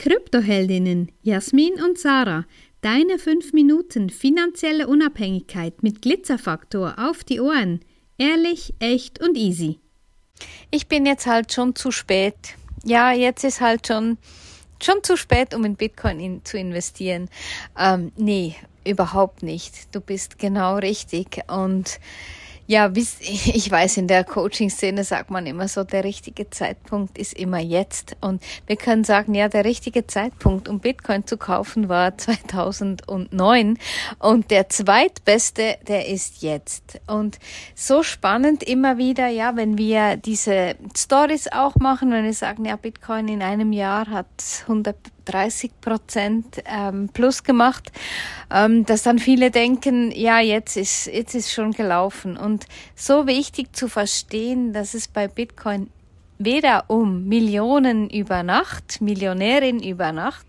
Kryptoheldinnen 0.00 1.12
Jasmin 1.20 1.74
und 1.74 1.98
Sarah. 1.98 2.46
Deine 2.80 3.18
5 3.18 3.52
Minuten 3.52 4.08
finanzielle 4.08 4.86
Unabhängigkeit 4.86 5.82
mit 5.82 6.00
Glitzerfaktor 6.00 6.94
auf 6.96 7.22
die 7.22 7.38
Ohren. 7.38 7.80
Ehrlich, 8.16 8.72
echt 8.78 9.20
und 9.22 9.36
easy. 9.36 9.78
Ich 10.70 10.86
bin 10.86 11.04
jetzt 11.04 11.26
halt 11.26 11.52
schon 11.52 11.76
zu 11.76 11.90
spät. 11.90 12.34
Ja, 12.82 13.12
jetzt 13.12 13.44
ist 13.44 13.60
halt 13.60 13.88
schon, 13.88 14.16
schon 14.82 15.02
zu 15.02 15.18
spät, 15.18 15.52
um 15.52 15.66
in 15.66 15.76
Bitcoin 15.76 16.18
in, 16.18 16.44
zu 16.46 16.56
investieren. 16.56 17.28
Ähm, 17.78 18.10
nee, 18.16 18.56
überhaupt 18.86 19.42
nicht. 19.42 19.94
Du 19.94 20.00
bist 20.00 20.38
genau 20.38 20.76
richtig. 20.76 21.42
Und 21.46 22.00
ja, 22.70 22.86
bis, 22.86 23.16
ich 23.20 23.68
weiß, 23.68 23.96
in 23.96 24.06
der 24.06 24.22
Coaching-Szene 24.22 25.02
sagt 25.02 25.30
man 25.30 25.44
immer 25.44 25.66
so, 25.66 25.82
der 25.82 26.04
richtige 26.04 26.50
Zeitpunkt 26.50 27.18
ist 27.18 27.36
immer 27.36 27.58
jetzt. 27.58 28.16
Und 28.20 28.40
wir 28.68 28.76
können 28.76 29.02
sagen, 29.02 29.34
ja, 29.34 29.48
der 29.48 29.64
richtige 29.64 30.06
Zeitpunkt, 30.06 30.68
um 30.68 30.78
Bitcoin 30.78 31.26
zu 31.26 31.36
kaufen, 31.36 31.88
war 31.88 32.16
2009. 32.16 33.76
Und 34.20 34.50
der 34.52 34.68
zweitbeste, 34.68 35.78
der 35.88 36.06
ist 36.06 36.42
jetzt. 36.42 37.00
Und 37.08 37.40
so 37.74 38.04
spannend 38.04 38.62
immer 38.62 38.98
wieder, 38.98 39.26
ja, 39.26 39.56
wenn 39.56 39.76
wir 39.76 40.16
diese 40.16 40.76
Stories 40.96 41.48
auch 41.50 41.74
machen, 41.74 42.12
wenn 42.12 42.24
wir 42.24 42.34
sagen, 42.34 42.64
ja, 42.66 42.76
Bitcoin 42.76 43.26
in 43.26 43.42
einem 43.42 43.72
Jahr 43.72 44.06
hat 44.06 44.28
100 44.62 44.96
30 45.30 45.80
Prozent 45.80 46.62
ähm, 46.66 47.08
plus 47.12 47.42
gemacht, 47.44 47.92
ähm, 48.50 48.84
dass 48.86 49.02
dann 49.02 49.18
viele 49.18 49.50
denken, 49.50 50.10
ja, 50.12 50.40
jetzt 50.40 50.76
ist, 50.76 51.06
jetzt 51.06 51.34
ist 51.34 51.52
schon 51.52 51.72
gelaufen. 51.72 52.36
Und 52.36 52.66
so 52.94 53.26
wichtig 53.26 53.74
zu 53.74 53.88
verstehen, 53.88 54.72
dass 54.72 54.94
es 54.94 55.08
bei 55.08 55.28
Bitcoin 55.28 55.88
weder 56.40 56.84
um 56.88 57.28
Millionen 57.28 58.08
über 58.08 58.42
Nacht, 58.42 59.02
Millionärin 59.02 59.82
über 59.82 60.10
Nacht 60.10 60.46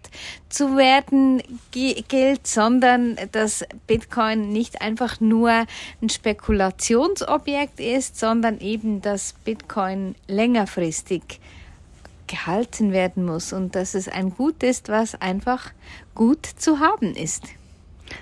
zu 0.48 0.78
werden 0.78 1.44
gilt, 1.72 2.48
sondern 2.48 3.18
dass 3.34 3.66
Bitcoin 3.88 4.50
nicht 4.54 4.82
einfach 4.82 5.20
nur 5.20 5.66
ein 6.02 6.10
Spekulationsobjekt 6.10 7.80
ist, 7.82 8.18
sondern 8.18 8.60
eben, 8.62 9.02
dass 9.02 9.34
Bitcoin 9.44 10.16
längerfristig 10.28 11.42
gehalten 12.32 12.94
werden 12.94 13.26
muss 13.26 13.54
und 13.54 13.76
dass 13.76 13.94
es 13.94 14.08
ein 14.08 14.32
Gut 14.32 14.64
ist, 14.64 14.88
was 14.90 15.16
einfach 15.22 15.72
gut 16.16 16.46
zu 16.46 16.80
haben 16.80 17.14
ist. 17.14 17.44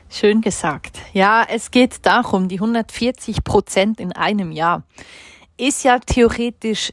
Schön 0.09 0.41
gesagt. 0.41 0.99
Ja, 1.13 1.45
es 1.47 1.71
geht 1.71 2.05
darum, 2.05 2.47
die 2.47 2.55
140 2.55 3.43
Prozent 3.43 3.99
in 3.99 4.11
einem 4.11 4.51
Jahr 4.51 4.83
ist 5.57 5.83
ja 5.83 5.99
theoretisch 5.99 6.91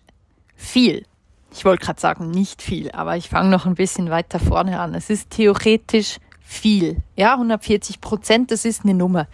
viel. 0.54 1.04
Ich 1.52 1.64
wollte 1.64 1.86
gerade 1.86 2.00
sagen, 2.00 2.30
nicht 2.30 2.60
viel, 2.60 2.90
aber 2.90 3.16
ich 3.16 3.30
fange 3.30 3.48
noch 3.48 3.64
ein 3.64 3.74
bisschen 3.74 4.10
weiter 4.10 4.38
vorne 4.38 4.78
an. 4.78 4.94
Es 4.94 5.08
ist 5.08 5.30
theoretisch 5.30 6.18
viel. 6.40 6.98
Ja, 7.16 7.32
140 7.32 8.00
Prozent, 8.02 8.50
das 8.50 8.66
ist 8.66 8.84
eine 8.84 8.94
Nummer. 8.94 9.26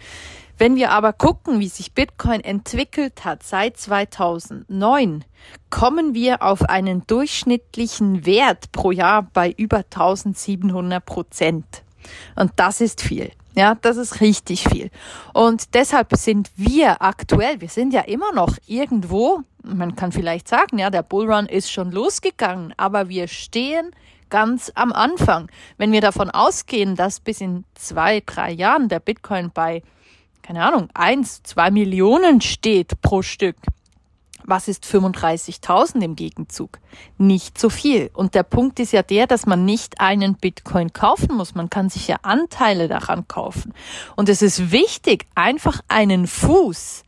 Wenn 0.57 0.75
wir 0.75 0.91
aber 0.91 1.13
gucken, 1.13 1.59
wie 1.59 1.67
sich 1.67 1.93
Bitcoin 1.93 2.41
entwickelt 2.41 3.25
hat 3.25 3.43
seit 3.43 3.77
2009, 3.77 5.25
kommen 5.69 6.13
wir 6.13 6.43
auf 6.43 6.63
einen 6.63 7.05
durchschnittlichen 7.07 8.25
Wert 8.25 8.71
pro 8.71 8.91
Jahr 8.91 9.23
bei 9.33 9.51
über 9.57 9.77
1700 9.77 11.03
Prozent. 11.03 11.83
Und 12.35 12.51
das 12.57 12.81
ist 12.81 13.01
viel. 13.01 13.31
Ja, 13.55 13.75
das 13.75 13.97
ist 13.97 14.19
richtig 14.19 14.67
viel. 14.67 14.89
Und 15.33 15.75
deshalb 15.75 16.15
sind 16.15 16.51
wir 16.55 17.01
aktuell, 17.01 17.61
wir 17.61 17.69
sind 17.69 17.93
ja 17.93 18.01
immer 18.01 18.31
noch 18.33 18.57
irgendwo, 18.65 19.41
man 19.63 19.95
kann 19.95 20.11
vielleicht 20.11 20.47
sagen, 20.47 20.79
ja, 20.79 20.89
der 20.89 21.03
Bullrun 21.03 21.45
ist 21.45 21.71
schon 21.71 21.91
losgegangen, 21.91 22.73
aber 22.77 23.09
wir 23.09 23.27
stehen 23.27 23.91
ganz 24.29 24.71
am 24.73 24.91
Anfang. 24.91 25.51
Wenn 25.77 25.91
wir 25.91 26.01
davon 26.01 26.31
ausgehen, 26.31 26.95
dass 26.95 27.19
bis 27.19 27.41
in 27.41 27.63
zwei, 27.75 28.23
drei 28.25 28.51
Jahren 28.51 28.89
der 28.89 28.99
Bitcoin 28.99 29.51
bei 29.53 29.83
keine 30.43 30.63
Ahnung, 30.63 30.89
eins, 30.93 31.41
zwei 31.41 31.71
Millionen 31.71 32.41
steht 32.41 33.01
pro 33.01 33.21
Stück. 33.21 33.55
Was 34.45 34.67
ist 34.67 34.83
35.000 34.83 36.01
im 36.03 36.15
Gegenzug? 36.17 36.79
Nicht 37.17 37.57
so 37.57 37.69
viel. 37.69 38.09
Und 38.13 38.35
der 38.35 38.43
Punkt 38.43 38.77
ist 38.81 38.91
ja 38.91 39.01
der, 39.01 39.25
dass 39.25 39.45
man 39.45 39.63
nicht 39.63 40.01
einen 40.01 40.35
Bitcoin 40.35 40.91
kaufen 40.91 41.35
muss. 41.35 41.55
Man 41.55 41.69
kann 41.69 41.89
sich 41.89 42.09
ja 42.09 42.17
Anteile 42.23 42.89
daran 42.89 43.27
kaufen. 43.29 43.73
Und 44.17 44.27
es 44.27 44.41
ist 44.41 44.71
wichtig, 44.71 45.27
einfach 45.33 45.79
einen 45.87 46.27
Fuß 46.27 47.03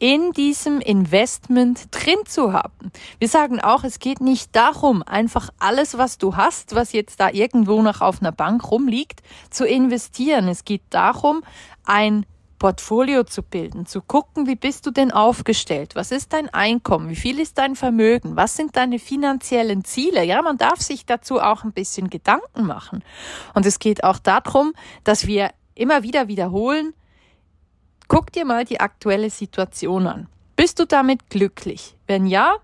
in 0.00 0.32
diesem 0.32 0.80
Investment 0.80 1.88
drin 1.92 2.18
zu 2.26 2.52
haben. 2.52 2.90
Wir 3.18 3.28
sagen 3.28 3.60
auch, 3.60 3.84
es 3.84 4.00
geht 4.00 4.20
nicht 4.20 4.56
darum, 4.56 5.02
einfach 5.02 5.50
alles, 5.60 5.96
was 5.96 6.18
du 6.18 6.36
hast, 6.36 6.74
was 6.74 6.92
jetzt 6.92 7.20
da 7.20 7.30
irgendwo 7.30 7.82
noch 7.82 8.00
auf 8.00 8.20
einer 8.20 8.32
Bank 8.32 8.68
rumliegt, 8.70 9.20
zu 9.50 9.66
investieren. 9.66 10.48
Es 10.48 10.64
geht 10.64 10.82
darum, 10.88 11.42
ein 11.84 12.24
Portfolio 12.60 13.24
zu 13.24 13.42
bilden, 13.42 13.86
zu 13.86 14.02
gucken, 14.02 14.46
wie 14.46 14.54
bist 14.54 14.86
du 14.86 14.90
denn 14.92 15.10
aufgestellt? 15.10 15.96
Was 15.96 16.12
ist 16.12 16.34
dein 16.34 16.48
Einkommen? 16.50 17.08
Wie 17.08 17.16
viel 17.16 17.40
ist 17.40 17.56
dein 17.56 17.74
Vermögen? 17.74 18.36
Was 18.36 18.54
sind 18.54 18.76
deine 18.76 18.98
finanziellen 18.98 19.82
Ziele? 19.82 20.22
Ja, 20.22 20.42
man 20.42 20.58
darf 20.58 20.80
sich 20.80 21.06
dazu 21.06 21.40
auch 21.40 21.64
ein 21.64 21.72
bisschen 21.72 22.10
Gedanken 22.10 22.66
machen. 22.66 23.02
Und 23.54 23.64
es 23.64 23.78
geht 23.78 24.04
auch 24.04 24.18
darum, 24.18 24.74
dass 25.04 25.26
wir 25.26 25.50
immer 25.74 26.02
wieder 26.02 26.28
wiederholen, 26.28 26.92
guck 28.08 28.30
dir 28.30 28.44
mal 28.44 28.66
die 28.66 28.78
aktuelle 28.78 29.30
Situation 29.30 30.06
an. 30.06 30.28
Bist 30.54 30.78
du 30.78 30.84
damit 30.84 31.30
glücklich? 31.30 31.96
Wenn 32.06 32.26
ja, 32.26 32.56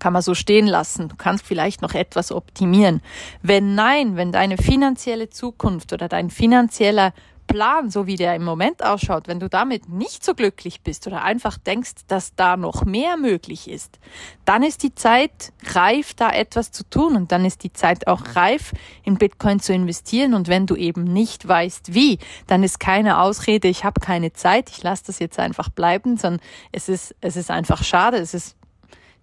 kann 0.00 0.12
man 0.12 0.22
so 0.22 0.34
stehen 0.34 0.66
lassen. 0.66 1.08
Du 1.08 1.14
kannst 1.14 1.46
vielleicht 1.46 1.82
noch 1.82 1.94
etwas 1.94 2.32
optimieren. 2.32 3.00
Wenn 3.42 3.76
nein, 3.76 4.16
wenn 4.16 4.32
deine 4.32 4.56
finanzielle 4.56 5.30
Zukunft 5.30 5.92
oder 5.92 6.08
dein 6.08 6.28
finanzieller 6.28 7.12
Plan, 7.52 7.90
so 7.90 8.06
wie 8.06 8.16
der 8.16 8.34
im 8.34 8.44
Moment 8.44 8.82
ausschaut, 8.82 9.28
wenn 9.28 9.38
du 9.38 9.50
damit 9.50 9.86
nicht 9.86 10.24
so 10.24 10.34
glücklich 10.34 10.80
bist 10.80 11.06
oder 11.06 11.22
einfach 11.22 11.58
denkst, 11.58 12.06
dass 12.08 12.34
da 12.34 12.56
noch 12.56 12.86
mehr 12.86 13.18
möglich 13.18 13.68
ist, 13.68 13.98
dann 14.46 14.62
ist 14.62 14.82
die 14.82 14.94
Zeit 14.94 15.52
reif, 15.66 16.14
da 16.14 16.30
etwas 16.30 16.72
zu 16.72 16.88
tun 16.88 17.14
und 17.14 17.30
dann 17.30 17.44
ist 17.44 17.62
die 17.62 17.72
Zeit 17.72 18.06
auch 18.06 18.22
reif, 18.36 18.72
in 19.04 19.18
Bitcoin 19.18 19.60
zu 19.60 19.74
investieren 19.74 20.32
und 20.32 20.48
wenn 20.48 20.64
du 20.64 20.76
eben 20.76 21.04
nicht 21.04 21.46
weißt, 21.46 21.92
wie, 21.92 22.18
dann 22.46 22.62
ist 22.62 22.80
keine 22.80 23.20
Ausrede, 23.20 23.68
ich 23.68 23.84
habe 23.84 24.00
keine 24.00 24.32
Zeit, 24.32 24.70
ich 24.70 24.82
lasse 24.82 25.04
das 25.08 25.18
jetzt 25.18 25.38
einfach 25.38 25.68
bleiben, 25.68 26.16
sondern 26.16 26.40
es 26.72 26.88
ist, 26.88 27.14
es 27.20 27.36
ist 27.36 27.50
einfach 27.50 27.84
schade, 27.84 28.16
es 28.16 28.32
ist 28.32 28.56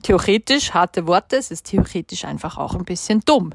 theoretisch 0.04 0.76
harte 0.76 1.08
Worte, 1.08 1.38
es 1.38 1.50
ist 1.50 1.66
theoretisch 1.66 2.26
einfach 2.26 2.60
auch 2.60 2.76
ein 2.76 2.86
bisschen 2.86 3.22
dumm. 3.22 3.54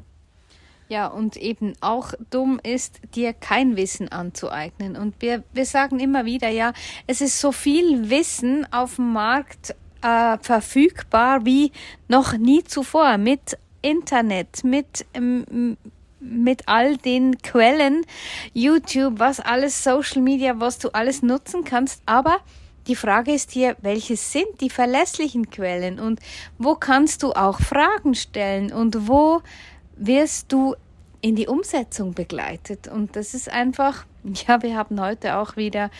Ja, 0.89 1.07
und 1.07 1.37
eben 1.37 1.73
auch 1.81 2.13
dumm 2.31 2.61
ist, 2.63 3.01
dir 3.15 3.33
kein 3.33 3.77
Wissen 3.77 4.11
anzueignen. 4.11 4.97
Und 4.97 5.15
wir, 5.21 5.43
wir 5.53 5.65
sagen 5.65 5.99
immer 5.99 6.27
wieder, 6.27 6.49
ja, 6.49 6.73
es 7.07 7.21
ist 7.21 7.41
so 7.41 7.53
viel 7.53 8.11
Wissen 8.11 8.67
auf 8.71 8.97
dem 8.97 9.13
Markt 9.13 9.75
äh, 10.03 10.37
verfügbar 10.43 11.47
wie 11.47 11.73
noch 12.09 12.37
nie 12.37 12.63
zuvor 12.65 13.17
mit 13.17 13.57
Internet, 13.81 14.63
mit, 14.63 15.07
ähm, 15.15 15.77
mit 16.21 16.69
all 16.69 16.97
den 16.99 17.39
Quellen, 17.39 18.05
YouTube, 18.53 19.19
was 19.19 19.41
alles, 19.41 19.83
Social 19.83 20.21
Media, 20.21 20.61
was 20.61 20.79
du 20.79 20.91
alles 20.91 21.23
nutzen 21.23 21.65
kannst. 21.65 22.03
Aber 22.05 22.39
die 22.87 22.97
Frage 22.97 23.33
ist 23.33 23.51
hier, 23.53 23.77
welche 23.81 24.17
sind 24.17 24.61
die 24.61 24.69
verlässlichen 24.69 25.51
Quellen 25.51 25.99
und 25.99 26.21
wo 26.59 26.75
kannst 26.75 27.23
du 27.23 27.33
auch 27.33 27.61
Fragen 27.61 28.15
stellen 28.15 28.73
und 28.73 29.09
wo 29.09 29.41
wirst 29.97 30.53
du 30.53 30.75
in 31.21 31.37
die 31.37 31.47
Umsetzung 31.47 32.15
begleitet. 32.15 32.89
Und 32.89 33.17
das 33.17 33.35
ist 33.35 33.49
einfach, 33.49 34.07
ja, 34.49 34.63
wir 34.63 34.77
haben 34.77 35.01
heute 35.01 35.37
auch 35.37 35.57
wieder 35.57 35.91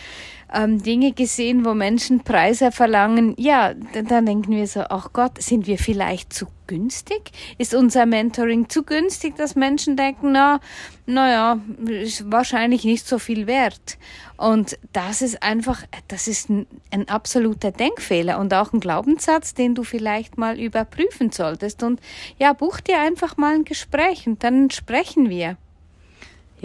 ähm, 0.53 0.81
Dinge 0.81 1.11
gesehen, 1.11 1.65
wo 1.65 1.73
Menschen 1.73 2.23
Preise 2.23 2.71
verlangen. 2.71 3.35
Ja, 3.37 3.73
dann 3.73 4.25
denken 4.25 4.51
wir 4.51 4.67
so, 4.67 4.81
ach 4.81 5.09
Gott, 5.13 5.41
sind 5.41 5.67
wir 5.67 5.77
vielleicht 5.77 6.33
zu 6.33 6.47
günstig? 6.67 7.31
Ist 7.57 7.75
unser 7.75 8.05
Mentoring 8.05 8.69
zu 8.69 8.83
günstig, 8.83 9.35
dass 9.35 9.55
Menschen 9.55 9.95
denken, 9.95 10.31
na, 10.31 10.59
naja, 11.05 11.59
ist 11.85 12.31
wahrscheinlich 12.31 12.83
nicht 12.83 13.07
so 13.07 13.19
viel 13.19 13.45
wert. 13.45 13.97
Und 14.37 14.77
das 14.91 15.21
ist 15.21 15.43
einfach, 15.43 15.83
das 16.07 16.27
ist 16.27 16.49
ein, 16.49 16.65
ein 16.91 17.07
absoluter 17.07 17.71
Denkfehler 17.71 18.39
und 18.39 18.53
auch 18.53 18.73
ein 18.73 18.79
Glaubenssatz, 18.79 19.53
den 19.53 19.75
du 19.75 19.83
vielleicht 19.83 20.37
mal 20.37 20.59
überprüfen 20.59 21.31
solltest. 21.31 21.83
Und 21.83 22.01
ja, 22.39 22.53
buch 22.53 22.79
dir 22.79 22.99
einfach 22.99 23.37
mal 23.37 23.53
ein 23.53 23.65
Gespräch 23.65 24.25
und 24.25 24.43
dann 24.43 24.71
sprechen 24.71 25.29
wir. 25.29 25.57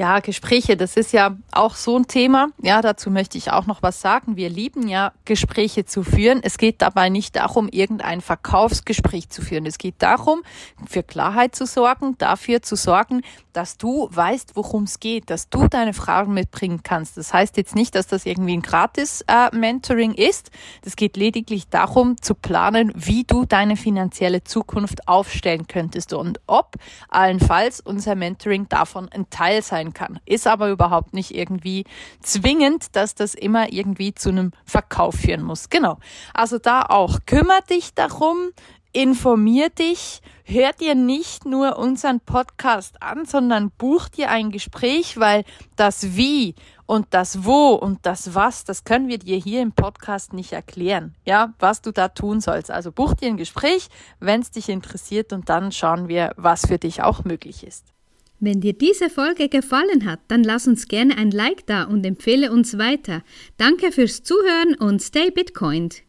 Ja, 0.00 0.20
Gespräche, 0.20 0.78
das 0.78 0.96
ist 0.96 1.12
ja 1.12 1.36
auch 1.52 1.74
so 1.74 1.98
ein 1.98 2.06
Thema. 2.06 2.48
Ja, 2.62 2.80
dazu 2.80 3.10
möchte 3.10 3.36
ich 3.36 3.52
auch 3.52 3.66
noch 3.66 3.82
was 3.82 4.00
sagen. 4.00 4.34
Wir 4.34 4.48
lieben 4.48 4.88
ja 4.88 5.12
Gespräche 5.26 5.84
zu 5.84 6.02
führen. 6.02 6.40
Es 6.42 6.56
geht 6.56 6.80
dabei 6.80 7.10
nicht 7.10 7.36
darum, 7.36 7.68
irgendein 7.68 8.22
Verkaufsgespräch 8.22 9.28
zu 9.28 9.42
führen. 9.42 9.66
Es 9.66 9.76
geht 9.76 9.96
darum, 9.98 10.40
für 10.88 11.02
Klarheit 11.02 11.54
zu 11.54 11.66
sorgen, 11.66 12.16
dafür 12.16 12.62
zu 12.62 12.76
sorgen, 12.76 13.20
dass 13.52 13.76
du 13.76 14.08
weißt, 14.10 14.56
worum 14.56 14.84
es 14.84 15.00
geht, 15.00 15.28
dass 15.28 15.50
du 15.50 15.68
deine 15.68 15.92
Fragen 15.92 16.32
mitbringen 16.32 16.80
kannst. 16.82 17.18
Das 17.18 17.34
heißt 17.34 17.58
jetzt 17.58 17.74
nicht, 17.74 17.94
dass 17.94 18.06
das 18.06 18.24
irgendwie 18.24 18.56
ein 18.56 18.62
Gratis-Mentoring 18.62 20.14
äh, 20.14 20.28
ist. 20.30 20.50
Das 20.80 20.96
geht 20.96 21.18
lediglich 21.18 21.68
darum, 21.68 22.16
zu 22.22 22.34
planen, 22.34 22.90
wie 22.94 23.24
du 23.24 23.44
deine 23.44 23.76
finanzielle 23.76 24.44
Zukunft 24.44 25.08
aufstellen 25.08 25.66
könntest 25.66 26.14
und 26.14 26.40
ob 26.46 26.76
allenfalls 27.10 27.80
unser 27.80 28.14
Mentoring 28.14 28.66
davon 28.70 29.08
ein 29.10 29.28
Teil 29.28 29.62
sein 29.62 29.89
sein 29.90 29.94
kann. 29.94 30.20
Ist 30.26 30.46
aber 30.46 30.70
überhaupt 30.70 31.14
nicht 31.14 31.34
irgendwie 31.34 31.84
zwingend, 32.22 32.96
dass 32.96 33.14
das 33.14 33.34
immer 33.34 33.72
irgendwie 33.72 34.14
zu 34.14 34.30
einem 34.30 34.52
Verkauf 34.64 35.16
führen 35.16 35.42
muss. 35.42 35.68
Genau. 35.68 35.98
Also 36.34 36.58
da 36.58 36.82
auch. 36.82 37.18
Kümmer 37.26 37.60
dich 37.68 37.94
darum, 37.94 38.50
informier 38.92 39.70
dich, 39.70 40.20
hör 40.44 40.72
dir 40.72 40.94
nicht 40.96 41.44
nur 41.44 41.78
unseren 41.78 42.20
Podcast 42.20 43.00
an, 43.02 43.24
sondern 43.24 43.70
buch 43.70 44.08
dir 44.08 44.30
ein 44.30 44.50
Gespräch, 44.50 45.18
weil 45.18 45.44
das 45.76 46.16
Wie 46.16 46.56
und 46.86 47.06
das 47.10 47.44
Wo 47.44 47.74
und 47.74 48.00
das 48.02 48.34
Was, 48.34 48.64
das 48.64 48.82
können 48.82 49.06
wir 49.06 49.18
dir 49.18 49.36
hier 49.36 49.62
im 49.62 49.70
Podcast 49.70 50.32
nicht 50.32 50.52
erklären, 50.52 51.14
ja, 51.24 51.54
was 51.60 51.82
du 51.82 51.92
da 51.92 52.08
tun 52.08 52.40
sollst. 52.40 52.72
Also 52.72 52.90
buch 52.90 53.14
dir 53.14 53.28
ein 53.28 53.36
Gespräch, 53.36 53.88
wenn 54.18 54.40
es 54.40 54.50
dich 54.50 54.68
interessiert 54.68 55.32
und 55.32 55.48
dann 55.48 55.70
schauen 55.70 56.08
wir, 56.08 56.32
was 56.36 56.66
für 56.66 56.78
dich 56.78 57.00
auch 57.00 57.22
möglich 57.22 57.64
ist. 57.64 57.94
Wenn 58.42 58.62
dir 58.62 58.72
diese 58.72 59.10
Folge 59.10 59.50
gefallen 59.50 60.06
hat, 60.06 60.20
dann 60.28 60.42
lass 60.42 60.66
uns 60.66 60.88
gerne 60.88 61.18
ein 61.18 61.30
Like 61.30 61.66
da 61.66 61.84
und 61.84 62.06
empfehle 62.06 62.50
uns 62.50 62.78
weiter. 62.78 63.22
Danke 63.58 63.92
fürs 63.92 64.22
Zuhören 64.22 64.74
und 64.76 65.02
stay 65.02 65.30
Bitcoined. 65.30 66.02